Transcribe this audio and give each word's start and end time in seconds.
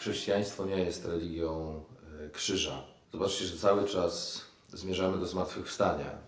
Chrześcijaństwo 0.00 0.66
nie 0.66 0.78
jest 0.78 1.04
religią 1.04 1.82
e, 2.24 2.30
krzyża. 2.30 2.82
Zobaczcie, 3.12 3.44
że 3.44 3.56
cały 3.56 3.84
czas 3.88 4.40
zmierzamy 4.68 5.18
do 5.18 5.26
zmartwychwstania. 5.26 6.18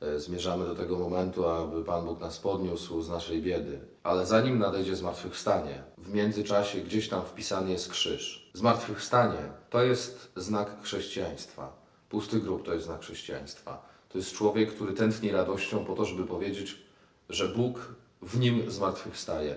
E, 0.00 0.18
zmierzamy 0.18 0.66
do 0.66 0.74
tego 0.74 0.98
momentu, 0.98 1.48
aby 1.48 1.84
Pan 1.84 2.04
Bóg 2.04 2.20
nas 2.20 2.38
podniósł 2.38 3.02
z 3.02 3.08
naszej 3.08 3.42
biedy. 3.42 3.80
Ale 4.02 4.26
zanim 4.26 4.58
nadejdzie 4.58 4.96
zmartwychwstanie, 4.96 5.82
w 5.98 6.14
międzyczasie 6.14 6.80
gdzieś 6.80 7.08
tam 7.08 7.22
wpisany 7.22 7.70
jest 7.70 7.90
krzyż. 7.90 8.50
Zmartwychwstanie 8.54 9.52
to 9.70 9.82
jest 9.82 10.32
znak 10.36 10.82
chrześcijaństwa. 10.82 11.72
Pusty 12.08 12.40
grób 12.40 12.66
to 12.66 12.74
jest 12.74 12.86
znak 12.86 13.00
chrześcijaństwa. 13.00 13.82
To 14.08 14.18
jest 14.18 14.32
człowiek, 14.32 14.74
który 14.74 14.92
tętni 14.92 15.30
radością 15.30 15.84
po 15.84 15.94
to, 15.94 16.04
żeby 16.04 16.24
powiedzieć, 16.24 16.82
że 17.28 17.48
Bóg 17.48 17.94
w 18.22 18.38
nim 18.38 18.70
zmartwychwstaje, 18.70 19.56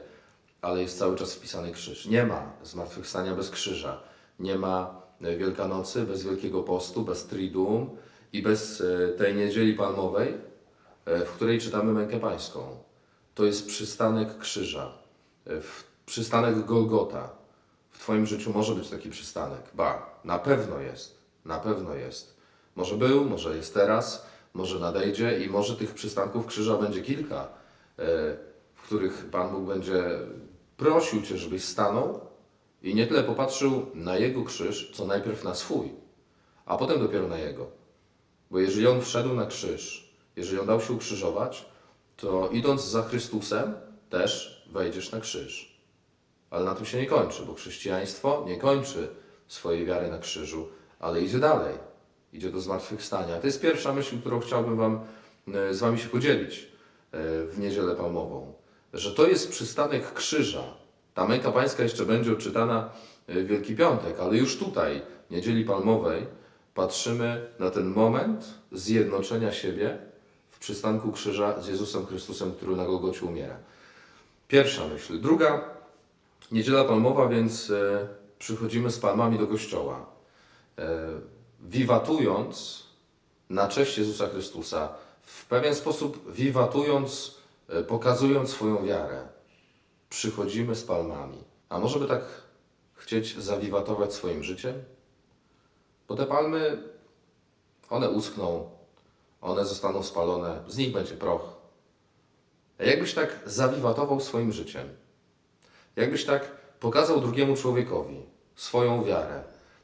ale 0.62 0.82
jest 0.82 1.00
cały 1.00 1.16
czas 1.16 1.34
wpisany 1.34 1.72
krzyż. 1.72 2.06
Nie 2.06 2.26
ma 2.26 2.52
zmartwychwstania 2.64 3.36
bez 3.36 3.50
krzyża. 3.50 4.02
Nie 4.40 4.58
ma 4.58 5.02
e, 5.22 5.38
Wielkanocy 5.38 6.04
bez 6.04 6.24
Wielkiego 6.24 6.64
Postu, 6.64 7.02
bez 7.02 7.26
Triduum 7.26 7.98
i 8.34 8.42
bez 8.42 8.82
e, 8.82 9.08
tej 9.08 9.36
niedzieli 9.36 9.74
palmowej, 9.74 10.34
e, 11.06 11.26
w 11.26 11.32
której 11.32 11.60
czytamy 11.60 11.94
mękę 11.94 12.20
pańską. 12.20 12.78
To 13.36 13.46
jest 13.46 13.68
przystanek 13.68 14.38
krzyża, 14.38 14.92
przystanek 16.06 16.66
Golgota. 16.66 17.30
W 17.92 18.00
Twoim 18.00 18.26
życiu 18.26 18.54
może 18.54 18.76
być 18.76 18.90
taki 18.90 19.10
przystanek. 19.10 19.62
Ba, 19.74 20.20
na 20.24 20.40
pewno 20.40 20.80
jest. 20.80 21.18
Na 21.46 21.60
pewno 21.60 21.96
jest. 21.96 22.38
Może 22.76 22.98
był, 22.98 23.26
może 23.26 23.58
jest 23.58 23.74
teraz, 23.74 24.26
może 24.54 24.80
nadejdzie 24.80 25.40
i 25.40 25.50
może 25.50 25.76
tych 25.76 25.94
przystanków 25.94 26.46
krzyża 26.46 26.78
będzie 26.78 27.02
kilka, 27.02 27.42
e, 27.44 27.48
w 28.74 28.82
których 28.84 29.26
Pan 29.32 29.52
Bóg 29.52 29.64
będzie 29.64 30.04
prosił 30.78 31.22
Cię, 31.22 31.38
żebyś 31.38 31.64
stanął 31.64 32.20
i 32.82 32.96
nie 32.96 33.08
tyle 33.08 33.24
popatrzył 33.24 33.86
na 33.94 34.18
Jego 34.18 34.44
krzyż, 34.44 34.92
co 34.94 35.06
najpierw 35.06 35.44
na 35.44 35.56
swój, 35.56 35.92
a 36.66 36.78
potem 36.78 37.00
dopiero 37.00 37.28
na 37.28 37.38
Jego. 37.38 37.68
Bo 38.52 38.60
jeżeli 38.60 38.88
On 38.88 39.02
wszedł 39.02 39.34
na 39.34 39.46
krzyż, 39.46 40.14
jeżeli 40.36 40.60
On 40.60 40.68
dał 40.68 40.82
się 40.82 40.94
ukrzyżować, 40.94 41.66
to 42.18 42.50
idąc 42.50 42.84
za 42.84 43.04
Chrystusem 43.04 43.74
też 44.10 44.64
wejdziesz 44.72 45.12
na 45.12 45.20
krzyż. 45.20 45.82
Ale 46.50 46.66
na 46.66 46.76
tym 46.76 46.86
się 46.86 46.98
nie 46.98 47.06
kończy, 47.06 47.46
bo 47.46 47.54
chrześcijaństwo 47.54 48.44
nie 48.48 48.58
kończy 48.58 49.08
swojej 49.48 49.86
wiary 49.86 50.12
na 50.12 50.20
krzyżu, 50.20 50.70
ale 51.00 51.22
idzie 51.22 51.40
dalej. 51.40 51.91
Idzie 52.34 52.52
do 52.52 52.62
zmartwychwstania. 52.62 53.38
To 53.38 53.48
jest 53.48 53.62
pierwsza 53.62 53.94
myśl, 53.94 54.20
którą 54.20 54.40
chciałbym 54.40 54.78
wam, 54.78 55.00
e, 55.54 55.74
z 55.74 55.80
Wami 55.80 56.00
się 56.00 56.10
podzielić 56.10 56.60
e, 56.60 56.68
w 57.46 57.60
Niedzielę 57.60 57.96
Palmową. 57.96 58.54
Że 58.94 59.12
to 59.12 59.28
jest 59.28 59.52
przystanek 59.52 60.14
krzyża. 60.14 60.64
Ta 61.14 61.28
męka 61.28 61.52
pańska 61.52 61.84
jeszcze 61.84 62.06
będzie 62.06 62.32
odczytana 62.32 62.90
e, 63.28 63.34
w 63.34 63.48
Wielki 63.48 63.76
Piątek, 63.76 64.20
ale 64.20 64.38
już 64.38 64.58
tutaj, 64.58 65.02
Niedzieli 65.32 65.66
Palmowej, 65.66 66.26
patrzymy 66.74 67.50
na 67.60 67.70
ten 67.70 67.88
moment 67.88 68.46
zjednoczenia 68.72 69.52
siebie 69.52 69.98
w 70.50 70.60
przystanku 70.60 71.12
krzyża 71.12 71.62
z 71.62 71.68
Jezusem 71.68 72.06
Chrystusem, 72.06 72.52
który 72.52 72.76
na 72.76 72.86
Golgocie 72.86 73.26
umiera. 73.26 73.58
Pierwsza 74.48 74.88
myśl. 74.88 75.20
Druga, 75.20 75.64
Niedziela 76.52 76.84
Palmowa, 76.84 77.28
więc 77.28 77.72
przychodzimy 78.40 78.92
z 78.92 79.00
palmami 79.00 79.40
do 79.40 79.48
kościoła. 79.48 80.06
Wiwatując 81.62 82.84
na 83.50 83.68
cześć 83.68 83.98
Jezusa 83.98 84.28
Chrystusa, 84.28 84.90
w 85.22 85.46
pewien 85.46 85.76
sposób 85.76 86.32
wiwatując, 86.34 87.36
e, 87.70 87.84
pokazując 87.84 88.50
swoją 88.50 88.86
wiarę, 88.86 89.28
przychodzimy 90.10 90.76
z 90.76 90.84
palmami. 90.84 91.44
A 91.70 91.80
może 91.80 92.00
by 92.00 92.08
tak 92.08 92.24
chcieć 92.94 93.38
zawiwatować 93.38 94.14
swoim 94.14 94.44
życiem? 94.44 94.84
Bo 96.08 96.16
te 96.16 96.26
palmy, 96.26 96.84
one 97.90 98.10
uschną, 98.10 98.70
one 99.42 99.66
zostaną 99.66 100.04
spalone, 100.04 100.64
z 100.68 100.78
nich 100.78 100.92
będzie 100.92 101.16
proch. 101.16 101.62
A 102.80 102.84
jakbyś 102.84 103.14
tak 103.14 103.40
zawiwatował 103.46 104.20
swoim 104.20 104.52
życiem? 104.52 104.90
Jakbyś 105.96 106.26
tak 106.26 106.52
pokazał 106.80 107.22
drugiemu 107.22 107.56
człowiekowi 107.56 108.26
swoją 108.56 109.04
wiarę, 109.04 109.44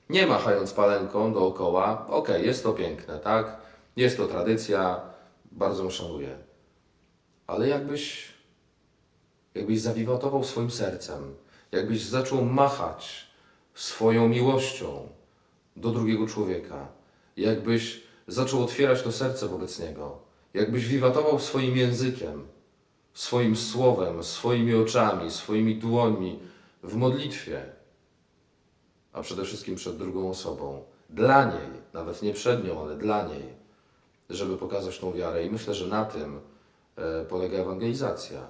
nie 0.09 0.27
machając 0.27 0.73
palenką 0.73 1.33
dookoła, 1.33 2.07
okej, 2.07 2.45
jest 2.45 2.63
to 2.63 2.73
piękne, 2.73 3.19
tak? 3.19 3.57
Jest 3.95 4.17
to 4.17 4.27
tradycja, 4.27 5.01
bardzo 5.51 5.83
ją 5.83 5.89
szanuję. 5.89 6.37
Ale 7.47 7.67
jakbyś, 7.67 8.33
jakbyś 9.55 9.81
zawiwatował 9.81 10.43
swoim 10.43 10.71
sercem, 10.71 11.35
jakbyś 11.71 12.05
zaczął 12.05 12.45
machać 12.45 13.27
swoją 13.73 14.27
miłością 14.27 15.09
do 15.75 15.89
drugiego 15.89 16.27
człowieka, 16.27 16.87
jakbyś 17.37 18.03
zaczął 18.27 18.63
otwierać 18.63 19.01
to 19.01 19.11
serce 19.11 19.47
wobec 19.47 19.79
niego, 19.79 20.19
jakbyś 20.53 20.87
wiwatował 20.87 21.39
swoim 21.39 21.77
językiem, 21.77 22.47
swoim 23.13 23.55
słowem, 23.55 24.23
swoimi 24.23 24.75
oczami, 24.75 25.31
swoimi 25.31 25.75
dłońmi 25.75 26.39
w 26.83 26.95
modlitwie, 26.95 27.76
a 29.17 29.21
przede 29.21 29.43
wszystkim 29.45 29.75
przed 29.75 29.97
drugą 29.97 30.29
osobą, 30.29 30.83
dla 31.09 31.45
niej, 31.45 31.81
nawet 31.93 32.21
nie 32.21 32.33
przed 32.33 32.65
nią, 32.65 32.81
ale 32.81 32.97
dla 32.97 33.27
niej, 33.27 33.53
żeby 34.29 34.57
pokazać 34.57 34.99
tą 34.99 35.13
wiarę. 35.13 35.45
I 35.45 35.49
myślę, 35.49 35.73
że 35.73 35.87
na 35.87 36.05
tym 36.05 36.39
e, 36.95 37.25
polega 37.25 37.57
ewangelizacja. 37.57 38.47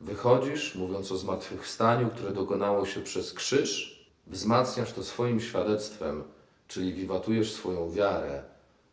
Wychodzisz, 0.00 0.74
mówiąc 0.74 1.12
o 1.12 1.16
zmartwychwstaniu, 1.16 2.08
które 2.08 2.32
dokonało 2.32 2.86
się 2.86 3.00
przez 3.00 3.32
krzyż, 3.32 3.98
wzmacniasz 4.26 4.92
to 4.92 5.02
swoim 5.02 5.40
świadectwem, 5.40 6.24
czyli 6.68 6.94
wiwatujesz 6.94 7.52
swoją 7.52 7.90
wiarę, 7.90 8.42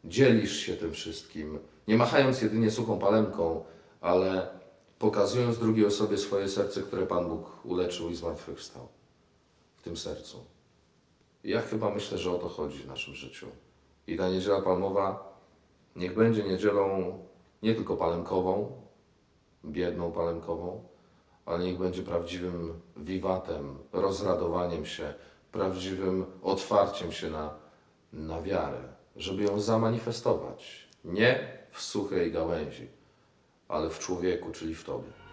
dzielisz 0.06 0.58
się 0.58 0.78
tym 0.78 0.94
wszystkim, 0.94 1.60
nie 1.88 1.98
machając 1.98 2.42
jedynie 2.42 2.72
suchą 2.72 3.00
palemką, 3.00 3.64
ale 4.02 4.48
pokazując 5.00 5.58
drugiej 5.58 5.86
osobie 5.86 6.18
swoje 6.18 6.50
serce, 6.50 6.82
które 6.82 7.06
Pan 7.06 7.30
Bóg 7.30 7.66
uleczył 7.66 8.10
i 8.10 8.16
zmartwychwstał 8.16 8.88
w 9.78 9.82
tym 9.82 9.98
sercu. 9.98 10.55
Ja 11.46 11.62
chyba 11.62 11.90
myślę, 11.90 12.18
że 12.18 12.32
o 12.32 12.38
to 12.38 12.50
chodzi 12.50 12.78
w 12.78 12.88
naszym 12.88 13.16
życiu. 13.16 13.48
I 14.08 14.18
ta 14.18 14.30
niedziela 14.30 14.62
palmowa 14.62 15.34
niech 15.96 16.16
będzie 16.16 16.44
niedzielą 16.44 17.20
nie 17.64 17.76
tylko 17.76 17.98
palemkową, 17.98 18.72
biedną 19.66 20.12
palemkową, 20.12 20.84
ale 21.46 21.64
niech 21.64 21.78
będzie 21.78 22.04
prawdziwym 22.04 22.82
wiwatem, 22.98 23.78
rozradowaniem 23.94 24.86
się, 24.86 25.14
prawdziwym 25.52 26.26
otwarciem 26.44 27.12
się 27.12 27.30
na, 27.30 27.54
na 28.14 28.42
wiarę, 28.42 28.82
żeby 29.16 29.44
ją 29.44 29.60
zamanifestować. 29.60 30.88
Nie 31.04 31.58
w 31.72 31.82
suchej 31.82 32.32
gałęzi, 32.32 32.88
ale 33.68 33.90
w 33.90 34.00
człowieku, 34.00 34.52
czyli 34.52 34.76
w 34.76 34.84
Tobie. 34.84 35.25